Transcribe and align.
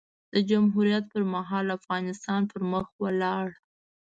د 0.33 0.35
جمهوریت 0.49 1.03
پر 1.13 1.23
مهال؛ 1.33 1.67
افغانستان 1.79 2.41
پر 2.51 2.61
مخ 2.71 2.87
ولاړ. 3.03 3.47